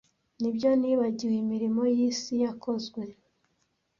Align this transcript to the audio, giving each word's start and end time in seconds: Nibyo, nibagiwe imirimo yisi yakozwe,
Nibyo, 0.39 0.69
nibagiwe 0.79 1.35
imirimo 1.43 1.81
yisi 1.97 2.33
yakozwe, 2.43 3.01